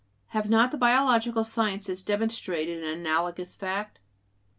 Have 0.29 0.49
not 0.49 0.71
the 0.71 0.79
biological 0.79 1.43
sciences 1.43 2.01
demonstrated 2.01 2.83
an 2.83 2.89
analogous 2.89 3.55
fact? 3.55 3.99